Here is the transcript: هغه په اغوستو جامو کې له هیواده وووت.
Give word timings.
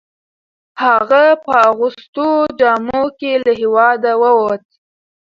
هغه 0.83 1.23
په 1.43 1.53
اغوستو 1.69 2.27
جامو 2.59 3.03
کې 3.19 3.31
له 3.43 3.51
هیواده 3.61 4.11
وووت. 4.21 4.65